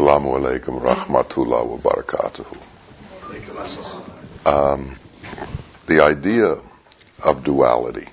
Assalamu 0.00 0.32
alaikum 0.40 0.80
rahmatullah 0.80 1.66
wa 1.66 1.76
barakatuhu. 1.76 2.56
Um, 4.46 4.96
the 5.88 6.00
idea 6.02 6.56
of 7.22 7.44
duality 7.44 8.08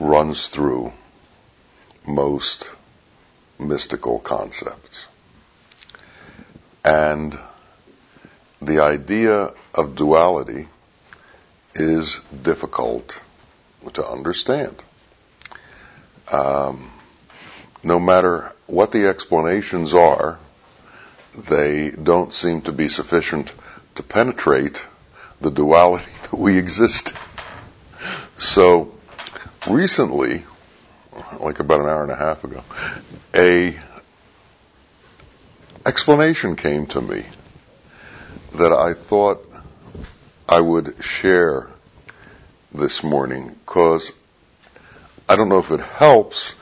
runs 0.00 0.48
through 0.48 0.94
most 2.06 2.70
mystical 3.58 4.18
concepts. 4.18 5.04
And 6.82 7.38
the 8.62 8.80
idea 8.80 9.52
of 9.74 9.94
duality 9.94 10.68
is 11.74 12.18
difficult 12.42 13.20
to 13.92 14.06
understand. 14.06 14.82
Um, 16.32 16.90
no 17.82 18.00
matter 18.00 18.53
what 18.66 18.92
the 18.92 19.08
explanations 19.08 19.94
are, 19.94 20.38
they 21.36 21.90
don't 21.90 22.32
seem 22.32 22.62
to 22.62 22.72
be 22.72 22.88
sufficient 22.88 23.52
to 23.96 24.02
penetrate 24.02 24.84
the 25.40 25.50
duality 25.50 26.10
that 26.22 26.38
we 26.38 26.58
exist. 26.58 27.12
So 28.38 28.94
recently, 29.68 30.44
like 31.40 31.60
about 31.60 31.80
an 31.80 31.86
hour 31.86 32.02
and 32.02 32.12
a 32.12 32.16
half 32.16 32.44
ago, 32.44 32.62
a 33.34 33.78
explanation 35.86 36.56
came 36.56 36.86
to 36.86 37.00
me 37.00 37.24
that 38.54 38.72
I 38.72 38.94
thought 38.94 39.44
I 40.48 40.60
would 40.60 41.02
share 41.02 41.68
this 42.72 43.02
morning 43.02 43.56
because 43.64 44.12
I 45.28 45.36
don't 45.36 45.48
know 45.48 45.58
if 45.58 45.70
it 45.70 45.80
helps, 45.80 46.54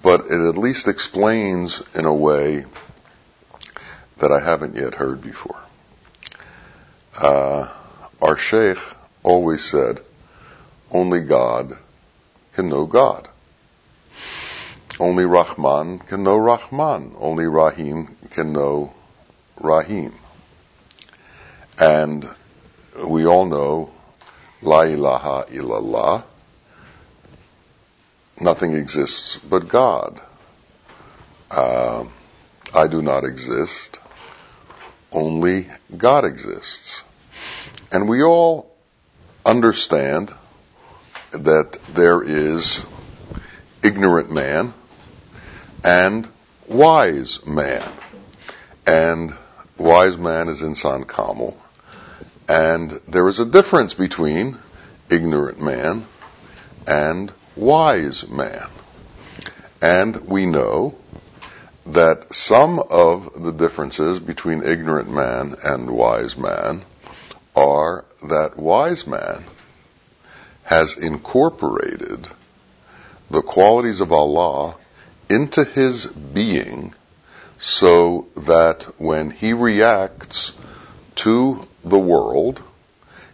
but 0.00 0.26
it 0.26 0.48
at 0.48 0.56
least 0.56 0.88
explains 0.88 1.82
in 1.94 2.04
a 2.04 2.14
way 2.14 2.64
that 4.18 4.30
I 4.32 4.40
haven't 4.40 4.76
yet 4.76 4.94
heard 4.94 5.20
before. 5.20 5.60
Uh, 7.16 7.68
our 8.20 8.38
sheikh 8.38 8.78
always 9.22 9.64
said, 9.64 10.00
only 10.90 11.20
God 11.20 11.72
can 12.54 12.68
know 12.68 12.86
God. 12.86 13.28
Only 15.00 15.24
Rahman 15.24 15.98
can 15.98 16.22
know 16.22 16.36
Rahman. 16.36 17.14
Only 17.18 17.46
Rahim 17.46 18.16
can 18.30 18.52
know 18.52 18.92
Rahim. 19.60 20.12
And 21.78 22.28
we 23.02 23.26
all 23.26 23.46
know 23.46 23.90
La 24.60 24.82
ilaha 24.82 25.46
illallah. 25.50 26.24
Nothing 28.40 28.74
exists 28.74 29.36
but 29.36 29.68
God. 29.68 30.20
Uh, 31.50 32.04
I 32.74 32.88
do 32.88 33.02
not 33.02 33.24
exist. 33.24 33.98
Only 35.12 35.68
God 35.96 36.24
exists. 36.24 37.02
And 37.90 38.08
we 38.08 38.22
all 38.22 38.74
understand 39.44 40.32
that 41.32 41.78
there 41.94 42.22
is 42.22 42.80
ignorant 43.82 44.30
man 44.30 44.72
and 45.84 46.28
wise 46.66 47.44
man. 47.44 47.86
And 48.86 49.34
wise 49.76 50.16
man 50.16 50.48
is 50.48 50.62
insan 50.62 51.06
kamil. 51.06 51.56
And 52.48 53.00
there 53.08 53.28
is 53.28 53.38
a 53.38 53.46
difference 53.46 53.94
between 53.94 54.58
ignorant 55.10 55.60
man 55.60 56.06
and 56.86 57.32
wise 57.56 58.26
man. 58.28 58.68
And 59.80 60.28
we 60.28 60.46
know 60.46 60.96
that 61.86 62.34
some 62.34 62.78
of 62.78 63.42
the 63.42 63.52
differences 63.52 64.18
between 64.18 64.62
ignorant 64.62 65.10
man 65.10 65.56
and 65.64 65.90
wise 65.90 66.36
man 66.36 66.84
are 67.56 68.04
that 68.28 68.56
wise 68.56 69.06
man 69.06 69.44
has 70.64 70.96
incorporated 70.96 72.28
the 73.30 73.42
qualities 73.42 74.00
of 74.00 74.12
Allah 74.12 74.76
into 75.28 75.64
his 75.64 76.06
being 76.06 76.94
so 77.58 78.26
that 78.36 78.84
when 78.98 79.30
he 79.30 79.52
reacts 79.52 80.52
to 81.16 81.66
the 81.84 81.98
world, 81.98 82.62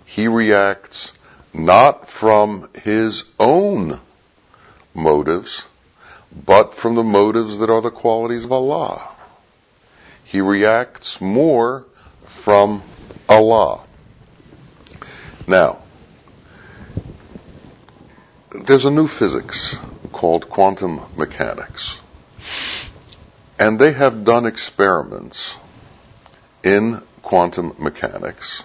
he 0.06 0.28
reacts 0.28 1.12
not 1.52 2.10
from 2.10 2.68
his 2.82 3.24
own 3.38 4.00
motives, 4.94 5.62
but 6.46 6.74
from 6.74 6.94
the 6.94 7.02
motives 7.02 7.58
that 7.58 7.70
are 7.70 7.80
the 7.80 7.90
qualities 7.90 8.44
of 8.44 8.52
Allah. 8.52 9.08
He 10.24 10.40
reacts 10.40 11.20
more 11.20 11.84
from 12.44 12.82
Allah. 13.28 13.80
Now, 15.46 15.78
there's 18.50 18.84
a 18.84 18.90
new 18.90 19.08
physics 19.08 19.76
called 20.12 20.48
quantum 20.50 21.00
mechanics. 21.16 21.96
And 23.58 23.78
they 23.78 23.92
have 23.92 24.24
done 24.24 24.46
experiments 24.46 25.54
in 26.62 27.02
quantum 27.22 27.74
mechanics 27.78 28.62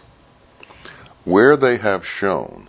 where 1.23 1.57
they 1.57 1.77
have 1.77 2.05
shown 2.05 2.67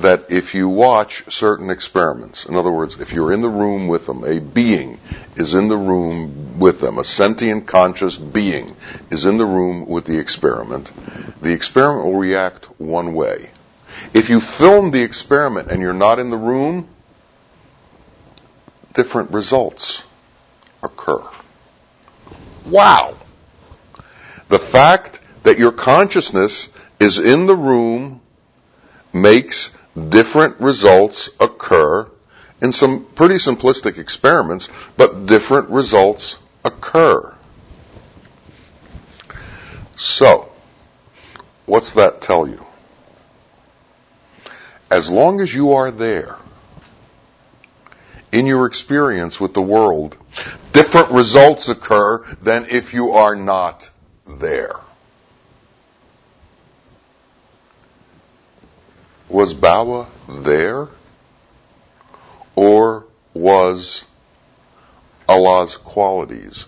that 0.00 0.30
if 0.30 0.54
you 0.54 0.68
watch 0.68 1.24
certain 1.28 1.70
experiments, 1.70 2.46
in 2.46 2.56
other 2.56 2.72
words, 2.72 2.98
if 3.00 3.14
you're 3.14 3.32
in 3.32 3.42
the 3.42 3.48
room 3.48 3.88
with 3.88 4.06
them, 4.06 4.24
a 4.24 4.40
being 4.40 4.98
is 5.36 5.54
in 5.54 5.68
the 5.68 5.76
room 5.76 6.58
with 6.58 6.80
them, 6.80 6.98
a 6.98 7.04
sentient 7.04 7.66
conscious 7.66 8.16
being 8.16 8.74
is 9.10 9.24
in 9.24 9.38
the 9.38 9.46
room 9.46 9.86
with 9.86 10.06
the 10.06 10.18
experiment, 10.18 10.92
the 11.42 11.52
experiment 11.52 12.06
will 12.06 12.18
react 12.18 12.66
one 12.80 13.14
way. 13.14 13.50
If 14.14 14.30
you 14.30 14.40
film 14.40 14.90
the 14.90 15.02
experiment 15.02 15.70
and 15.70 15.82
you're 15.82 15.92
not 15.92 16.18
in 16.18 16.30
the 16.30 16.36
room, 16.36 16.88
different 18.94 19.32
results 19.32 20.02
occur. 20.82 21.22
Wow! 22.66 23.16
The 24.48 24.58
fact 24.58 25.20
that 25.42 25.58
your 25.58 25.72
consciousness 25.72 26.68
is 26.98 27.18
in 27.18 27.46
the 27.46 27.56
room 27.56 28.20
makes 29.12 29.70
different 30.08 30.60
results 30.60 31.30
occur 31.40 32.08
in 32.62 32.72
some 32.72 33.04
pretty 33.14 33.36
simplistic 33.36 33.98
experiments, 33.98 34.68
but 34.96 35.26
different 35.26 35.70
results 35.70 36.38
occur. 36.64 37.34
So, 39.96 40.50
what's 41.66 41.94
that 41.94 42.20
tell 42.20 42.46
you? 42.46 42.64
As 44.90 45.08
long 45.08 45.40
as 45.40 45.52
you 45.52 45.72
are 45.72 45.90
there, 45.90 46.36
in 48.32 48.46
your 48.46 48.66
experience 48.66 49.40
with 49.40 49.54
the 49.54 49.62
world, 49.62 50.16
different 50.72 51.10
results 51.10 51.68
occur 51.68 52.24
than 52.42 52.66
if 52.66 52.94
you 52.94 53.12
are 53.12 53.34
not 53.34 53.90
there. 54.26 54.76
Was 59.30 59.54
Bawa 59.54 60.08
there? 60.28 60.88
Or 62.56 63.06
was 63.32 64.04
Allah's 65.28 65.76
qualities 65.76 66.66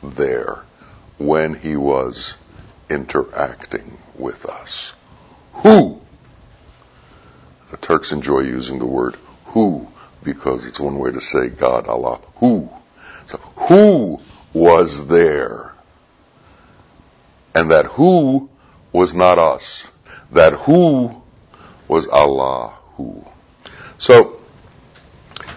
there 0.00 0.62
when 1.18 1.54
he 1.54 1.76
was 1.76 2.34
interacting 2.88 3.98
with 4.16 4.46
us? 4.46 4.92
Who? 5.54 6.00
The 7.70 7.76
Turks 7.78 8.12
enjoy 8.12 8.40
using 8.40 8.78
the 8.78 8.86
word 8.86 9.16
who 9.46 9.88
because 10.22 10.64
it's 10.64 10.78
one 10.78 10.98
way 10.98 11.10
to 11.10 11.20
say 11.20 11.48
God, 11.48 11.88
Allah. 11.88 12.20
Who? 12.36 12.70
So 13.26 13.38
who 13.38 14.20
was 14.52 15.08
there? 15.08 15.74
And 17.54 17.72
that 17.72 17.86
who 17.86 18.48
was 18.92 19.16
not 19.16 19.38
us. 19.38 19.88
That 20.30 20.52
who 20.52 21.23
was 21.94 22.08
Allah 22.08 22.76
who. 22.96 23.24
So, 23.98 24.40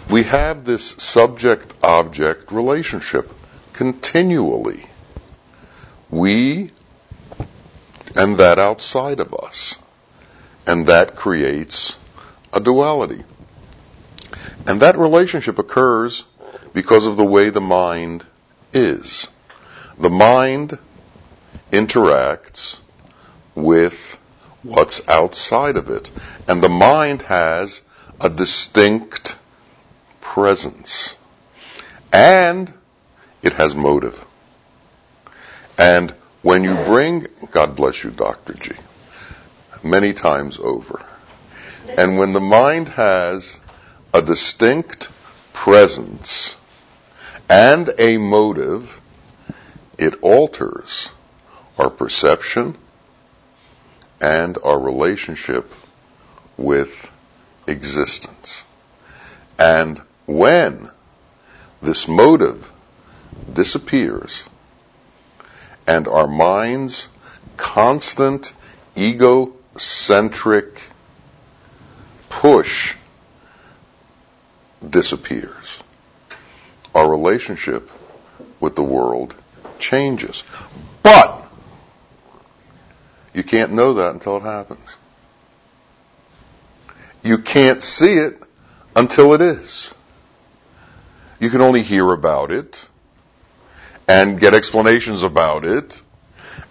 we 0.07 0.21
have 0.21 0.65
this 0.65 0.91
subject-object 0.91 2.51
relationship 2.51 3.31
continually. 3.73 4.85
We 6.11 6.71
and 8.15 8.37
that 8.37 8.59
outside 8.59 9.19
of 9.19 9.33
us. 9.33 9.77
And 10.67 10.85
that 10.87 11.15
creates 11.15 11.97
a 12.53 12.59
duality. 12.59 13.23
And 14.67 14.81
that 14.83 14.95
relationship 14.99 15.57
occurs 15.57 16.23
because 16.71 17.07
of 17.07 17.17
the 17.17 17.25
way 17.25 17.49
the 17.49 17.61
mind 17.61 18.27
is. 18.73 19.27
The 19.97 20.11
mind 20.11 20.77
interacts 21.71 22.77
with 23.55 24.16
what's 24.67 25.01
outside 25.07 25.77
of 25.77 25.89
it. 25.89 26.11
And 26.47 26.61
the 26.61 26.69
mind 26.69 27.23
has 27.23 27.81
a 28.19 28.29
distinct 28.29 29.35
presence. 30.21 31.15
And 32.11 32.73
it 33.41 33.53
has 33.53 33.75
motive. 33.75 34.23
And 35.77 36.11
when 36.41 36.63
you 36.63 36.73
bring, 36.85 37.27
God 37.51 37.75
bless 37.75 38.03
you, 38.03 38.11
Dr. 38.11 38.53
G, 38.53 38.71
many 39.83 40.13
times 40.13 40.57
over, 40.59 41.05
and 41.87 42.17
when 42.17 42.33
the 42.33 42.41
mind 42.41 42.89
has 42.89 43.59
a 44.13 44.21
distinct 44.21 45.09
presence 45.53 46.55
and 47.49 47.89
a 47.97 48.17
motive, 48.17 48.99
it 49.97 50.15
alters 50.21 51.09
our 51.77 51.89
perception 51.89 52.77
and 54.19 54.57
our 54.63 54.79
relationship 54.79 55.71
with 56.57 56.89
existence. 57.67 58.63
And 59.59 60.01
when 60.25 60.89
this 61.81 62.07
motive 62.07 62.69
disappears 63.51 64.43
and 65.85 66.07
our 66.07 66.27
mind's 66.27 67.07
constant 67.55 68.53
egocentric 68.95 70.81
push 72.29 72.95
disappears, 74.87 75.79
our 76.93 77.09
relationship 77.09 77.89
with 78.59 78.75
the 78.75 78.83
world 78.83 79.35
changes. 79.79 80.43
But 81.03 81.36
you 83.37 83.43
can't 83.43 83.71
know 83.71 83.93
that 83.93 84.15
until 84.15 84.37
it 84.37 84.41
happens. 84.41 84.95
You 87.21 87.37
can't 87.37 87.83
see 87.83 88.13
it 88.13 88.41
until 88.95 89.35
it 89.35 89.41
is. 89.41 89.93
You 91.39 91.51
can 91.51 91.61
only 91.61 91.83
hear 91.83 92.11
about 92.11 92.49
it 92.49 92.83
and 94.07 94.39
get 94.39 94.55
explanations 94.55 95.21
about 95.21 95.65
it 95.65 96.01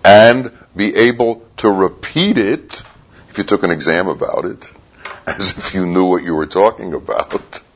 and 0.05 0.51
be 0.75 0.93
able 0.97 1.47
to 1.59 1.71
repeat 1.71 2.37
it 2.37 2.83
if 3.31 3.39
you 3.39 3.45
took 3.45 3.63
an 3.63 3.71
exam 3.71 4.09
about 4.09 4.45
it 4.45 4.69
as 5.27 5.57
if 5.57 5.73
you 5.73 5.87
knew 5.87 6.07
what 6.07 6.25
you 6.25 6.35
were 6.35 6.47
talking 6.47 6.95
about. 6.95 7.63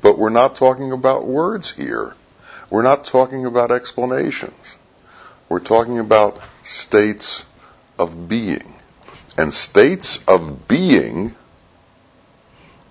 But 0.00 0.16
we're 0.16 0.30
not 0.30 0.56
talking 0.56 0.90
about 0.90 1.26
words 1.26 1.70
here. 1.70 2.14
We're 2.70 2.82
not 2.82 3.04
talking 3.04 3.44
about 3.44 3.70
explanations. 3.70 4.76
We're 5.50 5.60
talking 5.60 5.98
about 5.98 6.40
states 6.62 7.44
of 8.00 8.28
being. 8.28 8.74
And 9.36 9.52
states 9.52 10.24
of 10.26 10.66
being 10.66 11.34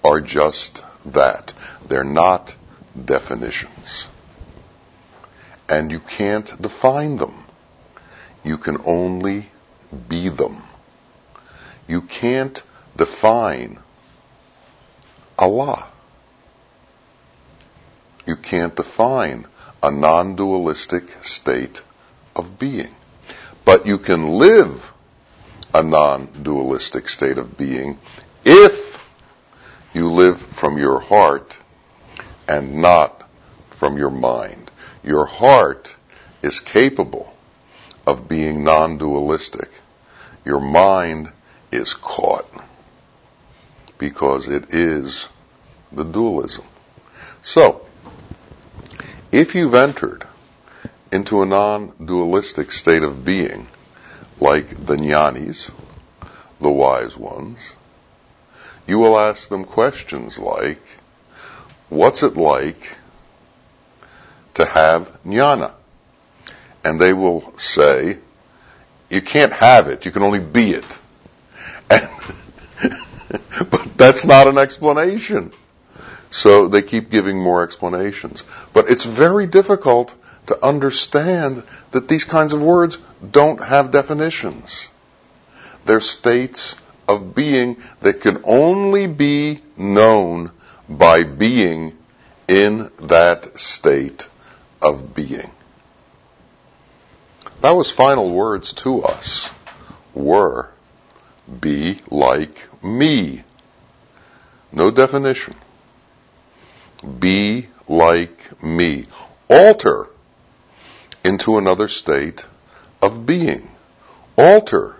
are 0.04 0.22
just 0.22 0.86
that. 1.06 1.54
They're 1.88 2.04
not 2.04 2.56
definitions. 3.06 4.08
And 5.68 5.92
you 5.92 6.00
can't 6.00 6.62
define 6.62 7.18
them. 7.18 7.44
You 8.44 8.58
can 8.58 8.78
only 8.86 9.50
be 10.08 10.30
them. 10.30 10.64
You 11.88 12.02
can't 12.02 12.62
define 12.96 13.80
Allah. 15.38 15.88
You 18.26 18.36
can't 18.36 18.76
define 18.76 19.48
a 19.82 19.90
non-dualistic 19.90 21.26
state 21.26 21.82
of 22.36 22.60
being. 22.60 22.94
But 23.66 23.86
you 23.86 23.98
can 23.98 24.28
live 24.30 24.92
a 25.74 25.84
non-dualistic 25.84 27.08
state 27.10 27.38
of 27.38 27.58
being 27.58 27.98
if 28.44 29.00
you 29.94 30.10
live 30.10 30.42
from 30.42 30.78
your 30.78 31.00
heart 31.00 31.58
and 32.48 32.76
not 32.82 33.30
from 33.78 33.98
your 33.98 34.10
mind. 34.10 34.72
Your 35.04 35.26
heart 35.26 35.96
is 36.42 36.60
capable 36.60 37.34
of 38.06 38.28
being 38.28 38.64
non-dualistic. 38.64 39.70
Your 40.46 40.60
mind 40.60 41.32
is 41.72 41.94
caught 41.94 42.48
because 43.98 44.48
it 44.48 44.74
is 44.74 45.28
the 45.92 46.04
dualism. 46.04 46.66
So, 47.44 47.86
if 49.32 49.54
you've 49.54 49.76
entered 49.76 50.26
into 51.12 51.42
a 51.42 51.46
non-dualistic 51.46 52.72
state 52.72 53.04
of 53.04 53.24
being, 53.24 53.68
like 54.40 54.86
the 54.86 54.96
jnanis, 54.96 55.72
the 56.60 56.72
wise 56.72 57.16
ones, 57.16 57.60
you 58.88 59.00
will 59.00 59.20
ask 59.20 59.50
them 59.50 59.66
questions 59.66 60.40
like, 60.40 60.82
what's 61.90 62.24
it 62.24 62.38
like 62.38 62.98
to 64.56 64.66
have 64.66 65.20
jnana? 65.26 65.74
And 66.84 67.00
they 67.00 67.14
will 67.14 67.58
say, 67.58 68.20
you 69.10 69.22
can't 69.22 69.54
have 69.54 69.88
it, 69.88 70.06
you 70.06 70.12
can 70.12 70.24
only 70.24 70.40
be 70.40 70.72
it. 70.72 71.00
And 71.92 72.10
but 73.70 73.98
that's 73.98 74.26
not 74.26 74.48
an 74.48 74.58
explanation. 74.58 75.54
So 76.32 76.68
they 76.68 76.82
keep 76.82 77.10
giving 77.10 77.42
more 77.42 77.64
explanations. 77.64 78.44
But 78.74 78.90
it's 78.90 79.04
very 79.04 79.48
difficult 79.48 80.16
to 80.50 80.66
understand 80.66 81.64
that 81.92 82.08
these 82.08 82.24
kinds 82.24 82.54
of 82.54 82.62
words 82.62 82.98
don't 83.32 83.64
have 83.64 83.92
definitions. 83.92 84.90
They're 85.86 86.02
states 86.02 86.76
of 87.08 87.36
being 87.36 87.78
that 88.02 88.22
can 88.22 88.42
only 88.44 89.06
be 89.06 89.62
known 89.78 90.52
by 90.90 91.22
being 91.24 91.96
in 92.48 92.90
that 92.98 93.60
state 93.60 94.28
of 94.82 95.14
being. 95.14 95.52
That 97.62 97.76
was 97.76 97.92
final 97.92 98.34
words 98.34 98.74
to 98.74 99.04
us 99.04 99.52
were, 100.16 100.72
be 101.60 102.02
like 102.10 102.58
me. 102.84 103.44
No 104.72 104.90
definition. 104.90 105.56
Be 107.20 107.68
like 107.88 108.64
me. 108.64 109.06
Alter 109.48 110.09
into 111.24 111.58
another 111.58 111.88
state 111.88 112.46
of 113.02 113.26
being. 113.26 113.70
Alter 114.38 114.96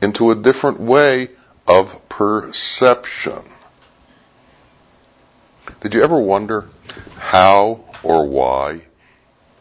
into 0.00 0.30
a 0.30 0.34
different 0.34 0.80
way 0.80 1.28
of 1.66 2.08
perception. 2.08 3.42
Did 5.80 5.94
you 5.94 6.02
ever 6.02 6.18
wonder 6.18 6.66
how 7.16 7.84
or 8.02 8.26
why 8.26 8.82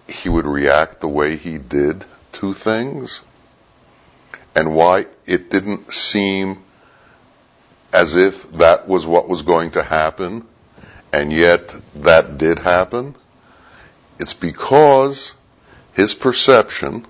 he 0.07 0.29
would 0.29 0.45
react 0.45 1.01
the 1.01 1.07
way 1.07 1.35
he 1.35 1.57
did 1.57 2.05
to 2.33 2.53
things? 2.53 3.21
And 4.55 4.73
why 4.73 5.05
it 5.25 5.51
didn't 5.51 5.93
seem 5.93 6.63
as 7.93 8.15
if 8.15 8.49
that 8.53 8.87
was 8.87 9.05
what 9.05 9.29
was 9.29 9.41
going 9.41 9.71
to 9.71 9.83
happen, 9.83 10.47
and 11.13 11.31
yet 11.31 11.75
that 11.95 12.37
did 12.37 12.59
happen? 12.59 13.15
It's 14.19 14.33
because 14.33 15.33
his 15.97 16.13
perception 16.13 17.07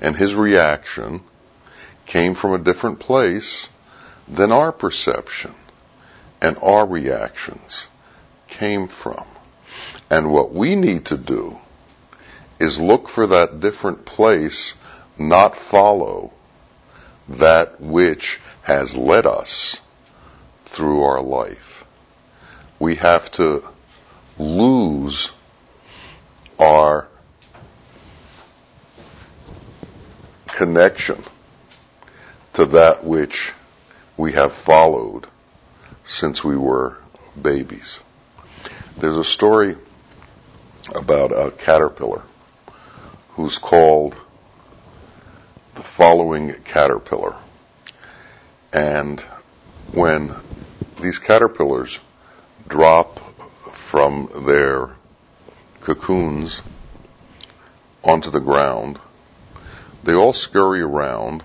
and 0.00 0.16
his 0.16 0.34
reaction 0.34 1.22
came 2.04 2.34
from 2.34 2.52
a 2.52 2.58
different 2.58 2.98
place 2.98 3.68
than 4.26 4.50
our 4.50 4.72
perception 4.72 5.54
and 6.40 6.58
our 6.60 6.84
reactions 6.84 7.86
came 8.48 8.88
from. 8.88 9.24
And 10.10 10.32
what 10.32 10.52
we 10.52 10.74
need 10.74 11.06
to 11.06 11.16
do 11.16 11.58
is 12.58 12.80
look 12.80 13.08
for 13.08 13.28
that 13.28 13.60
different 13.60 14.04
place, 14.04 14.74
not 15.16 15.56
follow 15.56 16.32
that 17.28 17.80
which 17.80 18.40
has 18.62 18.96
led 18.96 19.26
us 19.26 19.78
through 20.66 21.02
our 21.02 21.22
life. 21.22 21.84
We 22.80 22.96
have 22.96 23.30
to 23.32 23.62
lose 24.40 25.30
our 26.58 27.06
connection 30.52 31.22
to 32.54 32.66
that 32.66 33.04
which 33.04 33.52
we 34.16 34.32
have 34.32 34.52
followed 34.52 35.26
since 36.04 36.44
we 36.44 36.56
were 36.56 36.96
babies. 37.40 37.98
There's 38.96 39.16
a 39.16 39.24
story 39.24 39.76
about 40.94 41.32
a 41.32 41.50
caterpillar 41.50 42.22
who's 43.30 43.58
called 43.58 44.14
the 45.74 45.82
following 45.82 46.52
caterpillar. 46.64 47.36
And 48.72 49.20
when 49.92 50.34
these 51.00 51.18
caterpillars 51.18 51.98
drop 52.68 53.18
from 53.74 54.28
their 54.46 54.90
cocoons 55.80 56.60
onto 58.04 58.30
the 58.30 58.40
ground, 58.40 58.98
they 60.04 60.14
all 60.14 60.32
scurry 60.32 60.80
around 60.80 61.42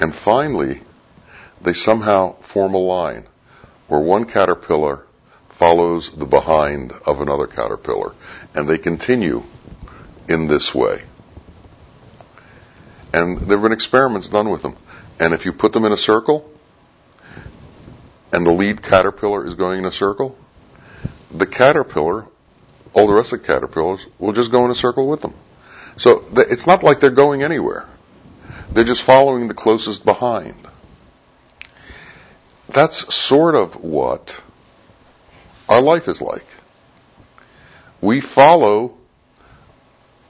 and 0.00 0.14
finally 0.14 0.82
they 1.60 1.72
somehow 1.72 2.34
form 2.42 2.74
a 2.74 2.78
line 2.78 3.26
where 3.88 4.00
one 4.00 4.24
caterpillar 4.24 5.04
follows 5.50 6.10
the 6.16 6.26
behind 6.26 6.92
of 7.06 7.20
another 7.20 7.46
caterpillar 7.46 8.14
and 8.54 8.68
they 8.68 8.78
continue 8.78 9.42
in 10.28 10.46
this 10.46 10.74
way. 10.74 11.02
And 13.12 13.38
there 13.38 13.58
have 13.58 13.62
been 13.62 13.72
experiments 13.72 14.28
done 14.28 14.50
with 14.50 14.62
them. 14.62 14.76
And 15.20 15.32
if 15.34 15.44
you 15.44 15.52
put 15.52 15.72
them 15.72 15.84
in 15.84 15.92
a 15.92 15.96
circle, 15.96 16.50
and 18.32 18.44
the 18.44 18.52
lead 18.52 18.82
caterpillar 18.82 19.46
is 19.46 19.54
going 19.54 19.78
in 19.78 19.84
a 19.84 19.92
circle, 19.92 20.36
the 21.30 21.46
caterpillar, 21.46 22.26
all 22.92 23.06
the 23.06 23.12
rest 23.12 23.32
of 23.32 23.40
the 23.40 23.46
caterpillars, 23.46 24.04
will 24.18 24.32
just 24.32 24.50
go 24.50 24.64
in 24.64 24.72
a 24.72 24.74
circle 24.74 25.06
with 25.06 25.20
them. 25.20 25.34
So 25.96 26.24
it's 26.36 26.66
not 26.66 26.82
like 26.82 27.00
they're 27.00 27.10
going 27.10 27.42
anywhere. 27.42 27.86
They're 28.70 28.84
just 28.84 29.02
following 29.02 29.48
the 29.48 29.54
closest 29.54 30.04
behind. 30.04 30.56
That's 32.68 33.14
sort 33.14 33.54
of 33.54 33.82
what 33.82 34.40
our 35.68 35.80
life 35.80 36.08
is 36.08 36.20
like. 36.20 36.46
We 38.00 38.20
follow 38.20 38.96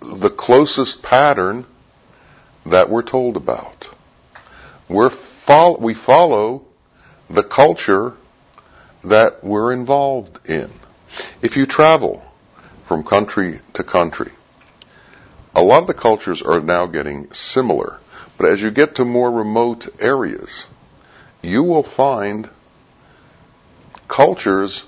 the 0.00 0.30
closest 0.30 1.02
pattern 1.02 1.64
that 2.66 2.90
we're 2.90 3.02
told 3.02 3.36
about. 3.36 3.88
We're 4.88 5.12
we 5.78 5.94
follow 5.94 6.64
the 7.28 7.42
culture 7.42 8.14
that 9.02 9.44
we're 9.44 9.72
involved 9.72 10.48
in. 10.48 10.70
If 11.42 11.56
you 11.56 11.66
travel 11.66 12.24
from 12.86 13.04
country 13.04 13.60
to 13.74 13.84
country, 13.84 14.32
a 15.54 15.62
lot 15.62 15.82
of 15.82 15.86
the 15.86 15.94
cultures 15.94 16.42
are 16.42 16.60
now 16.60 16.86
getting 16.86 17.32
similar. 17.32 17.98
But 18.36 18.50
as 18.50 18.60
you 18.60 18.70
get 18.70 18.96
to 18.96 19.04
more 19.04 19.30
remote 19.30 19.88
areas, 20.00 20.64
you 21.42 21.62
will 21.62 21.84
find 21.84 22.50
cultures 24.08 24.82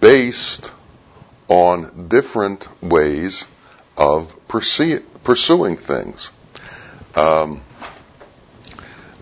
based 0.00 0.70
on 1.48 2.08
different 2.08 2.66
ways 2.82 3.44
of 3.96 4.32
pursuing 4.48 5.76
things. 5.76 6.30
Um, 7.14 7.62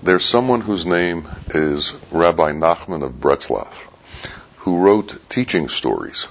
there's 0.03 0.25
someone 0.25 0.61
whose 0.61 0.85
name 0.85 1.29
is 1.49 1.93
Rabbi 2.13 2.53
Nachman 2.53 3.03
of 3.03 3.15
Bratslav, 3.15 3.73
who 4.59 4.79
wrote 4.79 5.19
teaching 5.29 5.69
stories. 5.69 6.27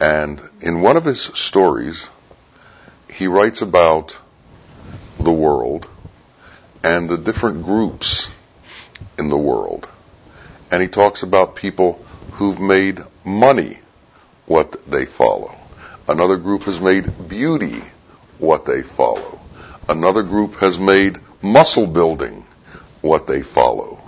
And 0.00 0.40
in 0.60 0.80
one 0.80 0.96
of 0.96 1.04
his 1.04 1.20
stories, 1.34 2.06
he 3.20 3.26
writes 3.26 3.60
about 3.60 4.16
the 5.18 5.30
world 5.30 5.86
and 6.82 7.06
the 7.06 7.18
different 7.18 7.62
groups 7.62 8.30
in 9.18 9.28
the 9.28 9.36
world. 9.36 9.86
And 10.70 10.80
he 10.80 10.88
talks 10.88 11.22
about 11.22 11.54
people 11.54 12.02
who've 12.32 12.58
made 12.58 12.98
money 13.22 13.78
what 14.46 14.90
they 14.90 15.04
follow. 15.04 15.54
Another 16.08 16.38
group 16.38 16.62
has 16.62 16.80
made 16.80 17.28
beauty 17.28 17.82
what 18.38 18.64
they 18.64 18.80
follow. 18.80 19.38
Another 19.86 20.22
group 20.22 20.54
has 20.54 20.78
made 20.78 21.18
muscle 21.42 21.86
building 21.86 22.46
what 23.02 23.26
they 23.26 23.42
follow. 23.42 24.00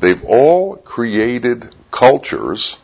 They've 0.00 0.24
all 0.24 0.74
created 0.74 1.72
cultures 1.92 2.76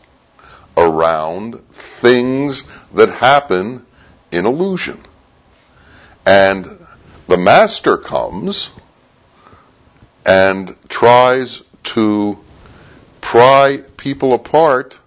around 0.77 1.61
things 2.01 2.63
that 2.95 3.09
happen 3.09 3.85
in 4.31 4.47
illusion. 4.47 5.05
And 6.25 6.87
the 7.27 7.37
master 7.37 7.97
comes 7.97 8.71
and 10.25 10.77
tries 10.89 11.63
to 11.85 12.39
pry 13.21 13.83
people 13.97 14.35
apart 14.35 14.99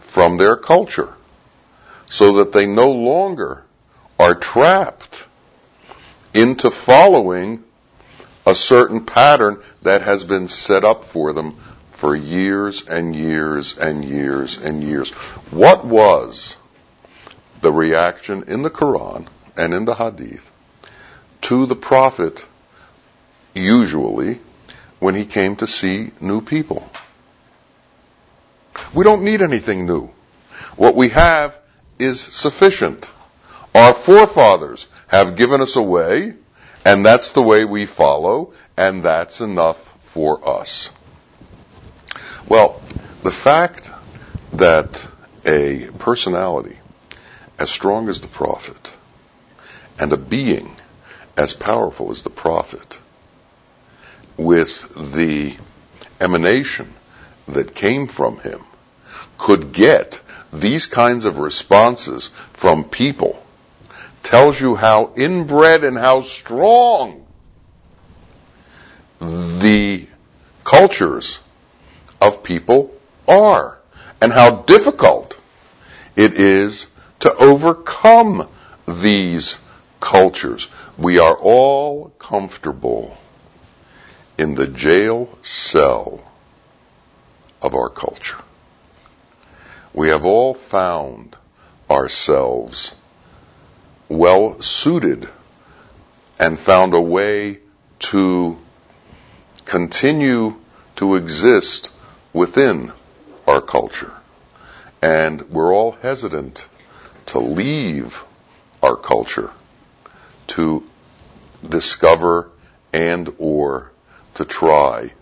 from 0.00 0.38
their 0.38 0.56
culture 0.56 1.12
so 2.10 2.38
that 2.38 2.52
they 2.52 2.66
no 2.66 2.90
longer 2.90 3.62
are 4.18 4.34
trapped 4.34 5.24
into 6.32 6.70
following 6.70 7.62
a 8.46 8.54
certain 8.54 9.04
pattern 9.04 9.60
that 9.82 10.02
has 10.02 10.24
been 10.24 10.48
set 10.48 10.84
up 10.84 11.04
for 11.06 11.32
them 11.32 11.56
for 11.92 12.14
years 12.16 12.82
and 12.86 13.14
years 13.14 13.76
and 13.76 14.04
years 14.04 14.56
and 14.56 14.82
years. 14.82 15.10
What 15.50 15.84
was 15.84 16.56
the 17.60 17.72
reaction 17.72 18.44
in 18.46 18.62
the 18.62 18.70
Quran 18.70 19.28
and 19.58 19.74
in 19.74 19.84
the 19.84 19.94
Hadith 19.94 20.48
to 21.42 21.66
the 21.66 21.76
Prophet 21.76 22.46
usually 23.54 24.40
when 25.00 25.14
he 25.14 25.26
came 25.26 25.56
to 25.56 25.66
see 25.66 26.12
new 26.20 26.40
people? 26.40 26.88
We 28.94 29.04
don't 29.04 29.24
need 29.24 29.42
anything 29.42 29.84
new. 29.84 30.10
What 30.76 30.94
we 30.94 31.08
have 31.10 31.56
is 31.98 32.20
sufficient. 32.20 33.10
Our 33.74 33.92
forefathers 33.92 34.86
have 35.08 35.36
given 35.36 35.60
us 35.60 35.76
a 35.76 35.82
way, 35.82 36.34
and 36.84 37.04
that's 37.04 37.32
the 37.32 37.42
way 37.42 37.64
we 37.64 37.86
follow, 37.86 38.52
and 38.76 39.04
that's 39.04 39.40
enough 39.40 39.78
for 40.06 40.48
us. 40.48 40.90
Well, 42.48 42.80
the 43.24 43.32
fact 43.32 43.90
that 44.52 45.06
a 45.44 45.88
personality 45.98 46.78
as 47.58 47.70
strong 47.70 48.08
as 48.08 48.20
the 48.20 48.28
prophet 48.28 48.92
and 49.98 50.12
a 50.12 50.16
being 50.16 50.76
as 51.36 51.54
powerful 51.54 52.10
as 52.10 52.22
the 52.22 52.30
prophet 52.30 53.00
with 54.36 54.88
the 54.94 55.56
emanation 56.20 56.92
that 57.46 57.74
came 57.74 58.06
from 58.06 58.38
him 58.38 58.60
could 59.36 59.72
get 59.72 60.20
these 60.52 60.86
kinds 60.86 61.24
of 61.24 61.38
responses 61.38 62.30
from 62.54 62.84
people 62.84 63.42
tells 64.22 64.60
you 64.60 64.74
how 64.74 65.12
inbred 65.16 65.84
and 65.84 65.96
how 65.96 66.22
strong 66.22 67.24
the 69.20 70.06
cultures 70.64 71.38
of 72.20 72.42
people 72.42 72.92
are 73.26 73.78
and 74.20 74.32
how 74.32 74.62
difficult 74.62 75.38
it 76.16 76.34
is 76.34 76.86
to 77.20 77.34
overcome 77.36 78.48
these 78.86 79.56
cultures. 80.00 80.68
We 80.96 81.18
are 81.18 81.36
all 81.36 82.10
comfortable 82.18 83.16
in 84.36 84.54
the 84.54 84.66
jail 84.66 85.36
cell 85.42 86.22
of 87.60 87.74
our 87.74 87.88
culture. 87.88 88.38
We 89.92 90.08
have 90.08 90.24
all 90.24 90.54
found 90.54 91.36
ourselves 91.90 92.94
well 94.08 94.62
suited 94.62 95.28
and 96.38 96.58
found 96.58 96.94
a 96.94 97.00
way 97.00 97.58
to 97.98 98.58
continue 99.64 100.54
to 100.96 101.16
exist 101.16 101.90
within 102.32 102.92
our 103.46 103.60
culture. 103.60 104.12
And 105.02 105.50
we're 105.50 105.74
all 105.74 105.92
hesitant 105.92 106.66
to 107.26 107.38
leave 107.38 108.16
our 108.82 108.96
culture 108.96 109.50
to 110.48 110.84
discover 111.66 112.50
and 112.92 113.34
or 113.38 113.90
to 114.34 114.44
try 114.44 115.12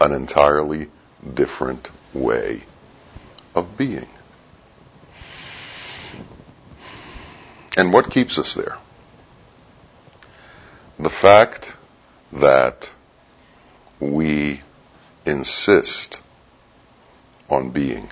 an 0.00 0.12
entirely 0.12 0.88
different 1.34 1.90
way 2.14 2.62
of 3.54 3.76
being. 3.76 4.08
And 7.76 7.92
what 7.92 8.10
keeps 8.10 8.38
us 8.38 8.54
there? 8.54 8.76
The 10.98 11.10
fact 11.10 11.74
that 12.32 12.90
we 14.00 14.62
insist 15.24 16.20
on 17.48 17.70
being. 17.70 18.10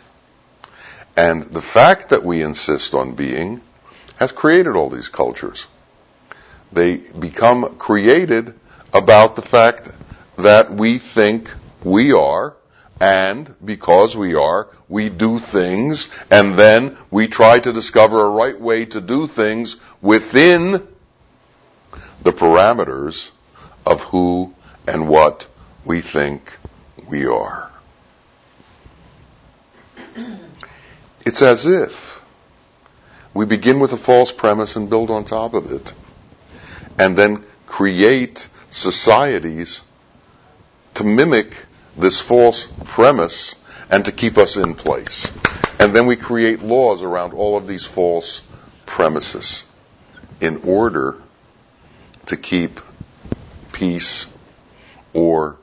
And 1.16 1.44
the 1.52 1.62
fact 1.62 2.10
that 2.10 2.24
we 2.24 2.42
insist 2.42 2.94
on 2.94 3.14
being 3.14 3.60
has 4.18 4.32
created 4.32 4.76
all 4.76 4.90
these 4.90 5.08
cultures. 5.08 5.66
They 6.72 6.96
become 6.96 7.76
created 7.78 8.54
about 8.92 9.36
the 9.36 9.42
fact 9.42 9.90
that 10.38 10.72
we 10.72 10.98
think 10.98 11.50
we 11.84 12.12
are, 12.12 12.56
and 13.00 13.54
because 13.64 14.16
we 14.16 14.34
are, 14.34 14.68
we 14.88 15.08
do 15.08 15.38
things, 15.38 16.10
and 16.30 16.58
then 16.58 16.96
we 17.10 17.28
try 17.28 17.58
to 17.58 17.72
discover 17.72 18.24
a 18.24 18.30
right 18.30 18.60
way 18.60 18.86
to 18.86 19.00
do 19.00 19.26
things 19.26 19.76
within 20.00 20.86
the 22.22 22.32
parameters 22.32 23.30
of 23.84 24.00
who 24.02 24.54
and 24.86 25.08
what 25.08 25.46
we 25.84 26.02
think 26.02 26.58
we 27.08 27.26
are. 27.26 27.70
It's 31.24 31.42
as 31.42 31.66
if 31.66 32.20
we 33.34 33.44
begin 33.46 33.80
with 33.80 33.92
a 33.92 33.96
false 33.96 34.32
premise 34.32 34.76
and 34.76 34.88
build 34.88 35.10
on 35.10 35.24
top 35.24 35.54
of 35.54 35.70
it, 35.70 35.92
and 36.98 37.16
then 37.16 37.44
create 37.66 38.48
societies 38.70 39.82
to 40.94 41.04
mimic 41.04 41.54
this 41.96 42.20
false 42.20 42.66
premise 42.84 43.54
and 43.90 44.04
to 44.04 44.12
keep 44.12 44.38
us 44.38 44.56
in 44.56 44.74
place. 44.74 45.30
And 45.78 45.94
then 45.94 46.06
we 46.06 46.16
create 46.16 46.60
laws 46.60 47.02
around 47.02 47.32
all 47.32 47.56
of 47.56 47.66
these 47.66 47.84
false 47.84 48.42
premises 48.86 49.64
in 50.40 50.62
order 50.64 51.16
to 52.26 52.36
keep 52.36 52.80
peace 53.72 54.26
or 55.12 55.56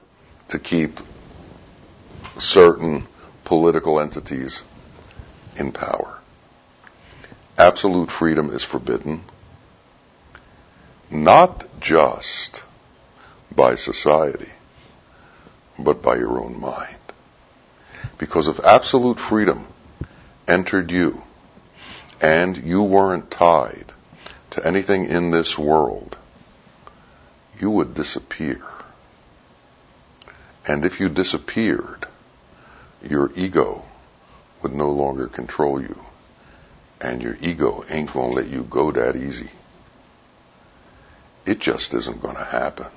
to 0.49 0.59
keep 0.59 0.99
certain 2.37 3.07
political 3.43 3.99
entities 3.99 4.61
in 5.55 5.71
power. 5.71 6.19
Absolute 7.57 8.09
freedom 8.09 8.49
is 8.49 8.63
forbidden, 8.63 9.23
not 11.13 11.65
just 11.79 12.63
by 13.55 13.75
society, 13.75 14.49
but 15.77 16.01
by 16.01 16.15
your 16.15 16.43
own 16.43 16.59
mind. 16.59 16.97
Because 18.17 18.47
if 18.47 18.59
absolute 18.61 19.19
freedom 19.19 19.67
entered 20.47 20.89
you 20.91 21.21
and 22.19 22.57
you 22.57 22.81
weren't 22.81 23.29
tied 23.29 23.93
to 24.51 24.65
anything 24.65 25.05
in 25.05 25.29
this 25.31 25.57
world, 25.57 26.17
you 27.59 27.69
would 27.69 27.93
disappear. 27.93 28.61
And 30.65 30.85
if 30.85 30.99
you 30.99 31.09
disappeared, 31.09 32.05
your 33.07 33.31
ego 33.35 33.83
would 34.61 34.73
no 34.73 34.89
longer 34.89 35.27
control 35.27 35.81
you. 35.81 35.99
And 36.99 37.21
your 37.21 37.37
ego 37.41 37.83
ain't 37.89 38.13
gonna 38.13 38.33
let 38.33 38.47
you 38.47 38.63
go 38.63 38.91
that 38.91 39.15
easy. 39.15 39.51
It 41.45 41.59
just 41.59 41.93
isn't 41.93 42.21
gonna 42.21 42.45
happen. 42.45 42.87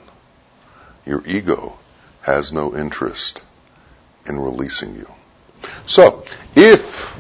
Your 1.05 1.23
ego 1.27 1.79
has 2.23 2.53
no 2.53 2.77
interest 2.77 3.43
in 4.27 4.39
releasing 4.39 4.95
you. 4.95 5.09
So, 5.87 6.25
if 6.55 7.13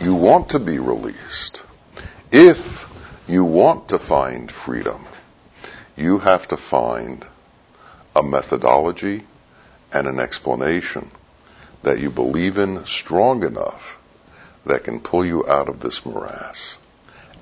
you 0.00 0.14
want 0.14 0.50
to 0.50 0.58
be 0.58 0.78
released, 0.78 1.62
if 2.30 2.86
you 3.28 3.44
want 3.44 3.88
to 3.88 3.98
find 3.98 4.50
freedom, 4.50 5.06
you 5.96 6.18
have 6.18 6.48
to 6.48 6.56
find 6.56 7.26
a 8.14 8.22
methodology 8.22 9.24
and 9.92 10.06
an 10.06 10.18
explanation 10.18 11.10
that 11.82 11.98
you 11.98 12.10
believe 12.10 12.58
in 12.58 12.84
strong 12.86 13.44
enough 13.44 13.98
that 14.64 14.84
can 14.84 15.00
pull 15.00 15.24
you 15.24 15.46
out 15.48 15.68
of 15.68 15.80
this 15.80 16.04
morass. 16.06 16.76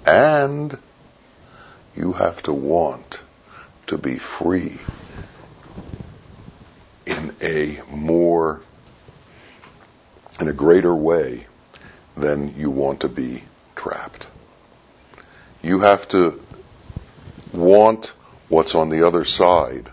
And 0.07 0.79
you 1.95 2.13
have 2.13 2.43
to 2.45 2.53
want 2.53 3.21
to 3.87 3.99
be 3.99 4.17
free 4.19 4.79
in 7.07 7.35
a 7.41 7.81
more, 7.91 8.61
in 10.39 10.49
a 10.49 10.53
greater 10.53 10.95
way 10.95 11.47
than 12.17 12.55
you 12.57 12.71
want 12.71 13.01
to 13.01 13.09
be 13.09 13.43
trapped. 13.75 14.29
You 15.63 15.81
have 15.81 16.09
to 16.09 16.43
want 17.53 18.13
what's 18.49 18.75
on 18.75 18.91
the 18.91 19.07
other 19.07 19.25
side 19.25 19.91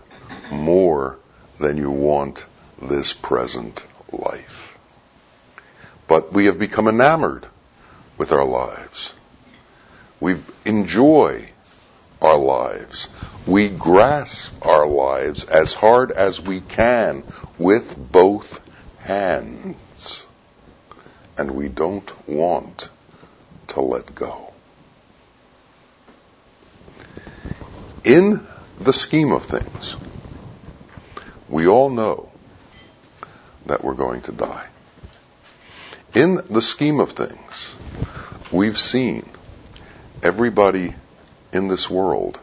more 0.50 1.18
than 1.58 1.76
you 1.76 1.90
want 1.90 2.44
this 2.80 3.12
present 3.12 3.84
life. 4.12 4.76
But 6.06 6.32
we 6.32 6.46
have 6.46 6.58
become 6.58 6.88
enamored 6.88 7.46
with 8.16 8.32
our 8.32 8.44
lives. 8.44 9.12
We 10.20 10.36
enjoy 10.64 11.50
our 12.20 12.36
lives. 12.36 13.08
We 13.46 13.68
grasp 13.68 14.66
our 14.66 14.86
lives 14.86 15.44
as 15.44 15.72
hard 15.72 16.10
as 16.10 16.40
we 16.40 16.60
can 16.60 17.24
with 17.58 17.96
both 17.96 18.60
hands. 18.98 20.26
And 21.36 21.52
we 21.52 21.68
don't 21.68 22.28
want 22.28 22.88
to 23.68 23.80
let 23.80 24.14
go. 24.14 24.52
In 28.04 28.46
the 28.80 28.92
scheme 28.92 29.32
of 29.32 29.44
things, 29.44 29.96
we 31.48 31.66
all 31.66 31.90
know 31.90 32.30
that 33.66 33.84
we're 33.84 33.94
going 33.94 34.22
to 34.22 34.32
die. 34.32 34.66
In 36.14 36.36
the 36.50 36.62
scheme 36.62 37.00
of 37.00 37.12
things, 37.12 37.68
we've 38.50 38.78
seen 38.78 39.28
everybody 40.22 40.94
in 41.52 41.68
this 41.68 41.88
world 41.88 42.38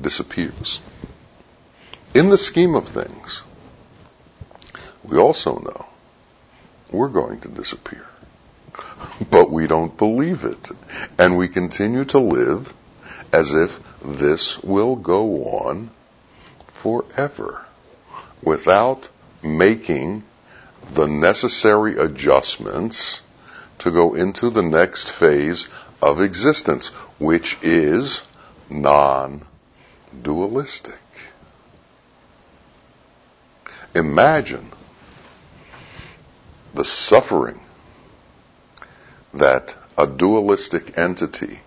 disappears. 0.00 0.80
In 2.14 2.30
the 2.30 2.38
scheme 2.38 2.74
of 2.74 2.88
things, 2.88 3.42
we 5.04 5.18
also 5.18 5.58
know 5.58 5.86
we're 6.90 7.08
going 7.08 7.40
to 7.40 7.48
disappear. 7.48 8.06
But 9.30 9.50
we 9.50 9.66
don't 9.66 9.96
believe 9.96 10.44
it. 10.44 10.70
And 11.18 11.36
we 11.36 11.48
continue 11.48 12.04
to 12.06 12.18
live 12.18 12.72
as 13.32 13.52
if 13.52 13.78
this 14.02 14.58
will 14.62 14.96
go 14.96 15.44
on 15.44 15.90
forever 16.82 17.66
without 18.42 19.08
making 19.42 20.24
the 20.94 21.06
necessary 21.06 21.96
adjustments 21.96 23.20
to 23.78 23.90
go 23.90 24.14
into 24.14 24.50
the 24.50 24.62
next 24.62 25.10
phase 25.10 25.68
of 26.02 26.20
existence, 26.20 26.88
which 27.18 27.56
is 27.62 28.22
non-dualistic. 28.68 30.98
Imagine 33.94 34.70
the 36.74 36.84
suffering 36.84 37.60
that 39.34 39.74
a 39.98 40.06
dualistic 40.06 40.96
entity 40.96 41.58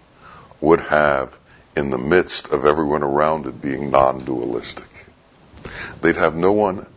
would 0.62 0.80
have 0.80 1.38
in 1.76 1.90
the 1.90 1.98
midst 1.98 2.48
of 2.48 2.66
everyone 2.66 3.04
around 3.04 3.46
it 3.46 3.62
being 3.62 3.92
non-dualistic. 3.92 4.88
They'd 6.02 6.18
have 6.18 6.36
no 6.36 6.52
one 6.52 6.88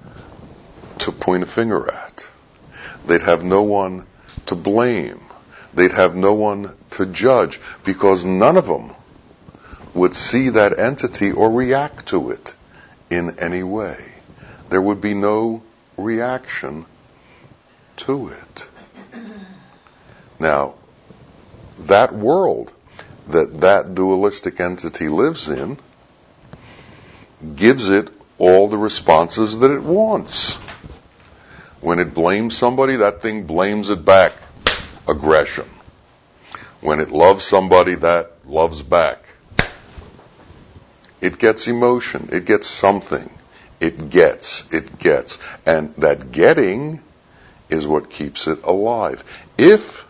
to 0.98 1.12
point 1.12 1.42
a 1.42 1.46
finger 1.46 1.90
at. 1.90 2.28
They'd 3.06 3.22
have 3.22 3.44
no 3.44 3.62
one 3.62 4.06
to 4.46 4.54
blame. 4.54 5.20
They'd 5.74 5.92
have 5.92 6.14
no 6.14 6.34
one 6.34 6.74
to 6.92 7.06
judge 7.06 7.60
because 7.84 8.24
none 8.24 8.56
of 8.56 8.66
them 8.66 8.92
would 9.94 10.14
see 10.14 10.50
that 10.50 10.78
entity 10.78 11.32
or 11.32 11.50
react 11.50 12.06
to 12.08 12.30
it 12.30 12.54
in 13.10 13.38
any 13.38 13.62
way. 13.62 14.12
There 14.68 14.82
would 14.82 15.00
be 15.00 15.14
no 15.14 15.62
reaction 15.96 16.86
to 17.98 18.28
it. 18.28 18.68
Now, 20.38 20.74
that 21.78 22.14
world 22.14 22.72
that 23.28 23.60
that 23.60 23.94
dualistic 23.94 24.60
entity 24.60 25.08
lives 25.08 25.48
in 25.48 25.78
gives 27.54 27.88
it 27.88 28.08
all 28.38 28.68
the 28.68 28.78
responses 28.78 29.58
that 29.58 29.70
it 29.70 29.82
wants. 29.82 30.54
When 31.80 31.98
it 31.98 32.14
blames 32.14 32.56
somebody, 32.56 32.96
that 32.96 33.22
thing 33.22 33.44
blames 33.44 33.90
it 33.90 34.04
back. 34.04 34.32
Aggression. 35.08 35.68
When 36.80 37.00
it 37.00 37.10
loves 37.10 37.44
somebody, 37.44 37.94
that 37.96 38.32
loves 38.46 38.82
back. 38.82 39.24
It 41.20 41.38
gets 41.38 41.66
emotion. 41.66 42.28
It 42.32 42.44
gets 42.44 42.66
something. 42.66 43.30
It 43.80 44.10
gets. 44.10 44.70
It 44.72 44.98
gets. 44.98 45.38
And 45.64 45.94
that 45.96 46.32
getting 46.32 47.00
is 47.68 47.86
what 47.86 48.10
keeps 48.10 48.46
it 48.46 48.62
alive. 48.62 49.24
If 49.58 50.04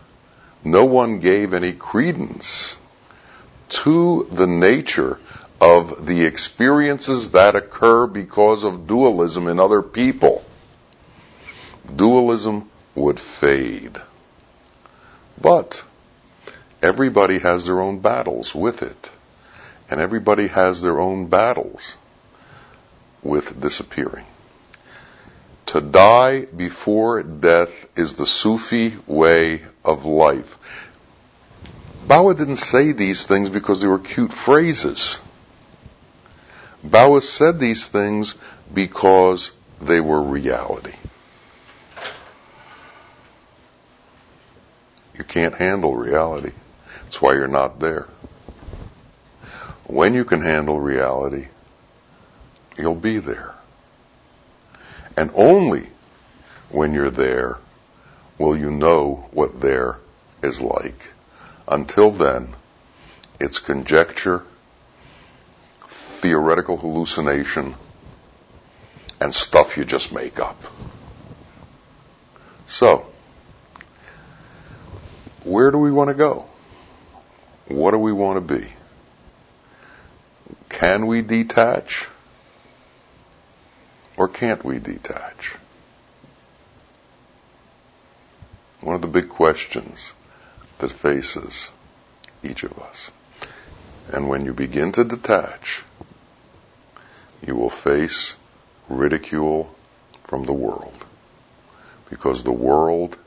no 0.63 0.85
one 0.85 1.19
gave 1.19 1.53
any 1.53 1.73
credence 1.73 2.75
to 3.69 4.27
the 4.31 4.47
nature 4.47 5.19
of 5.59 6.05
the 6.05 6.25
experiences 6.25 7.31
that 7.31 7.55
occur 7.55 8.07
because 8.07 8.63
of 8.63 8.87
dualism 8.87 9.47
in 9.47 9.59
other 9.59 9.81
people, 9.81 10.43
dualism 11.95 12.69
would 12.95 13.19
fade. 13.19 13.99
But 15.39 15.83
everybody 16.81 17.39
has 17.39 17.65
their 17.65 17.79
own 17.79 17.99
battles 17.99 18.53
with 18.55 18.81
it. 18.81 19.11
And 19.89 20.01
everybody 20.01 20.47
has 20.47 20.81
their 20.81 20.99
own 20.99 21.27
battles 21.27 21.95
with 23.23 23.59
disappearing. 23.59 24.25
To 25.67 25.81
die 25.81 26.45
before 26.45 27.23
death 27.23 27.69
is 27.95 28.15
the 28.15 28.25
Sufi 28.25 28.93
way 29.05 29.63
of 29.83 30.05
life. 30.05 30.57
Bawa 32.07 32.35
didn't 32.37 32.57
say 32.57 32.93
these 32.93 33.25
things 33.25 33.49
because 33.49 33.81
they 33.81 33.87
were 33.87 33.99
cute 33.99 34.31
phrases. 34.31 35.19
Bawa 36.85 37.21
said 37.21 37.59
these 37.59 37.87
things 37.87 38.35
because 38.73 39.51
they 39.81 39.99
were 39.99 40.21
reality. 40.21 40.93
Can't 45.27 45.55
handle 45.55 45.95
reality. 45.95 46.51
That's 47.03 47.21
why 47.21 47.33
you're 47.33 47.47
not 47.47 47.79
there. 47.79 48.07
When 49.85 50.13
you 50.13 50.25
can 50.25 50.41
handle 50.41 50.79
reality, 50.79 51.47
you'll 52.77 52.95
be 52.95 53.19
there. 53.19 53.53
And 55.15 55.31
only 55.33 55.87
when 56.69 56.93
you're 56.93 57.09
there 57.09 57.57
will 58.37 58.57
you 58.57 58.69
know 58.69 59.27
what 59.31 59.61
there 59.61 59.97
is 60.43 60.61
like. 60.61 61.13
Until 61.67 62.11
then, 62.11 62.55
it's 63.39 63.59
conjecture, 63.59 64.43
theoretical 65.79 66.77
hallucination 66.77 67.75
and 69.19 69.33
stuff 69.33 69.77
you 69.77 69.85
just 69.85 70.11
make 70.11 70.39
up. 70.39 70.61
So, 72.67 73.07
where 75.47 75.71
do 75.71 75.77
we 75.77 75.91
want 75.91 76.09
to 76.09 76.13
go? 76.13 76.45
What 77.67 77.91
do 77.91 77.97
we 77.97 78.11
want 78.11 78.47
to 78.47 78.55
be? 78.55 78.67
Can 80.69 81.07
we 81.07 81.21
detach? 81.21 82.05
Or 84.17 84.27
can't 84.27 84.63
we 84.63 84.79
detach? 84.79 85.55
One 88.81 88.95
of 88.95 89.01
the 89.01 89.07
big 89.07 89.29
questions 89.29 90.13
that 90.79 90.91
faces 90.91 91.71
each 92.43 92.63
of 92.63 92.77
us. 92.79 93.11
And 94.11 94.29
when 94.29 94.45
you 94.45 94.53
begin 94.53 94.91
to 94.93 95.03
detach, 95.03 95.83
you 97.45 97.55
will 97.55 97.69
face 97.69 98.35
ridicule 98.87 99.75
from 100.23 100.45
the 100.45 100.53
world. 100.53 101.05
Because 102.09 102.43
the 102.43 102.51
world 102.51 103.17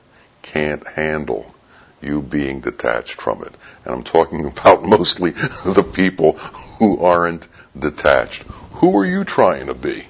can't 0.42 0.86
handle 0.86 1.54
you 2.00 2.20
being 2.22 2.60
detached 2.60 3.20
from 3.20 3.42
it. 3.42 3.52
And 3.84 3.94
I'm 3.94 4.02
talking 4.02 4.46
about 4.58 4.82
mostly 4.82 5.30
the 5.30 5.84
people 5.84 6.32
who 6.78 7.00
aren't 7.00 7.46
detached. 7.78 8.42
Who 8.74 8.96
are 8.98 9.06
you 9.06 9.24
trying 9.24 9.66
to 9.66 9.74
be? 9.74 10.06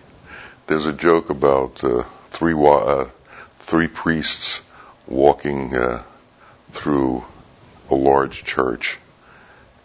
There's 0.66 0.86
a 0.86 0.92
joke 0.92 1.30
about 1.30 1.82
uh, 1.82 2.04
three 2.30 2.54
uh, 2.54 3.06
three 3.58 3.88
priests 3.88 4.60
walking 5.06 5.74
uh, 5.74 6.04
through 6.70 7.24
a 7.90 7.94
large 7.94 8.44
church, 8.44 8.96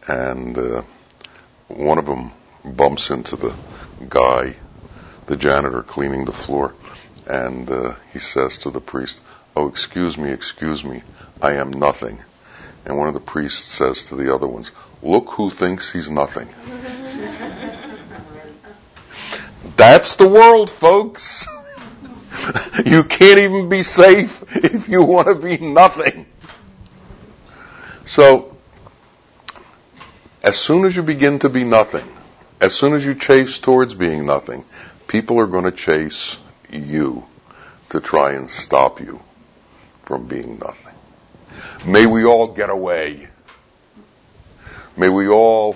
and 0.08 0.58
uh, 0.58 0.84
one 1.68 1.98
of 1.98 2.06
them 2.06 2.32
bumps 2.64 3.10
into 3.10 3.36
the 3.36 3.56
guy, 4.08 4.56
the 5.26 5.36
janitor 5.36 5.82
cleaning 5.82 6.26
the 6.26 6.32
floor, 6.32 6.76
and 7.26 7.70
uh, 7.70 7.96
he 8.14 8.20
says 8.20 8.60
to 8.60 8.70
the 8.70 8.82
priest, 8.82 9.20
"Oh, 9.56 9.68
excuse 9.68 10.18
me, 10.18 10.32
excuse 10.32 10.84
me, 10.84 11.04
I 11.42 11.54
am 11.54 11.72
nothing." 11.72 12.22
And 12.86 12.98
one 12.98 13.08
of 13.08 13.14
the 13.14 13.20
priests 13.20 13.64
says 13.64 14.06
to 14.06 14.16
the 14.16 14.34
other 14.34 14.48
ones, 14.48 14.72
"Look 15.02 15.30
who 15.32 15.50
thinks 15.50 15.92
he's 15.92 16.10
nothing." 16.10 16.50
That's 19.78 20.16
the 20.16 20.28
world, 20.28 20.70
folks. 20.70 21.46
you 22.86 23.04
can't 23.04 23.40
even 23.40 23.70
be 23.70 23.84
safe 23.84 24.44
if 24.56 24.88
you 24.90 25.04
want 25.04 25.28
to 25.28 25.36
be 25.36 25.58
nothing. 25.58 26.26
So, 28.06 28.56
as 30.44 30.58
soon 30.58 30.86
as 30.86 30.96
you 30.96 31.02
begin 31.02 31.40
to 31.40 31.50
be 31.50 31.64
nothing, 31.64 32.08
as 32.62 32.76
soon 32.76 32.94
as 32.94 33.06
you 33.06 33.16
chase 33.16 33.60
towards 33.60 33.94
being 33.94 34.26
nothing, 34.26 34.64
people 35.08 35.40
are 35.40 35.48
going 35.48 35.66
to 35.66 35.72
chase 35.72 36.38
you 36.72 37.26
to 37.90 38.00
try 38.00 38.34
and 38.34 38.50
stop 38.50 39.00
you 39.00 39.20
from 40.06 40.28
being 40.28 40.60
nothing. 40.60 40.94
May 41.86 42.06
we 42.06 42.26
all 42.26 42.54
get 42.54 42.70
away. 42.70 43.28
May 44.98 45.10
we 45.10 45.28
all 45.28 45.76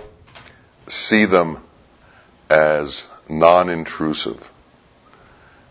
see 0.88 1.26
them 1.26 1.62
as 2.50 3.04
non-intrusive. 3.28 4.50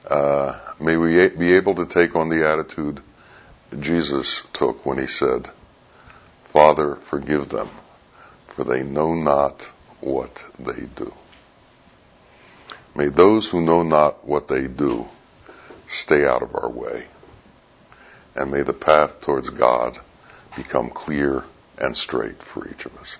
Uh, 0.06 0.58
may 0.80 0.96
we 0.96 1.28
be 1.28 1.54
able 1.54 1.74
to 1.76 1.86
take 1.86 2.14
on 2.14 2.28
the 2.28 2.48
attitude 2.48 3.02
Jesus 3.78 4.42
took 4.52 4.86
when 4.86 4.98
he 4.98 5.06
said, 5.06 5.50
Father, 6.52 6.96
forgive 6.96 7.48
them, 7.50 7.68
for 8.48 8.64
they 8.64 8.82
know 8.82 9.14
not 9.14 9.62
what 10.00 10.44
they 10.58 10.86
do. 10.96 11.12
May 12.94 13.08
those 13.08 13.46
who 13.46 13.60
know 13.60 13.82
not 13.82 14.26
what 14.26 14.48
they 14.48 14.66
do 14.66 15.06
stay 15.88 16.26
out 16.26 16.42
of 16.42 16.54
our 16.54 16.70
way. 16.70 17.04
And 18.38 18.52
may 18.52 18.62
the 18.62 18.72
path 18.72 19.20
towards 19.20 19.50
God 19.50 19.98
become 20.56 20.90
clear 20.90 21.42
and 21.76 21.96
straight 21.96 22.40
for 22.40 22.68
each 22.68 22.86
of 22.86 22.96
us. 22.96 23.18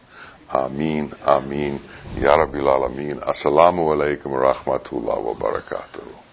Amin, 0.54 1.12
Amin, 1.26 1.80
Ya 2.14 2.36
Rabbil 2.36 2.62
Alameen. 2.62 3.18
Assalamu 3.20 3.82
alaikum 3.92 4.26
wa 4.26 4.52
rahmatullah 4.52 5.20
wa 5.20 5.34
barakatuh. 5.34 6.27